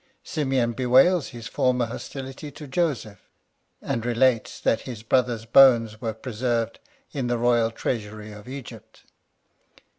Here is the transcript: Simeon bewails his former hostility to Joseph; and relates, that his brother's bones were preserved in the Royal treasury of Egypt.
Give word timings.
Simeon 0.23 0.71
bewails 0.73 1.27
his 1.27 1.45
former 1.45 1.85
hostility 1.85 2.49
to 2.49 2.65
Joseph; 2.65 3.19
and 3.83 4.03
relates, 4.03 4.59
that 4.59 4.81
his 4.89 5.03
brother's 5.03 5.45
bones 5.45 6.01
were 6.01 6.15
preserved 6.15 6.79
in 7.11 7.27
the 7.27 7.37
Royal 7.37 7.69
treasury 7.69 8.31
of 8.31 8.49
Egypt. 8.49 9.03